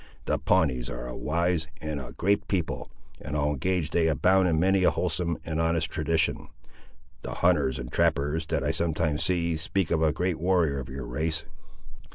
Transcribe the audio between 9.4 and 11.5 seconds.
speak of a great warrior of your race."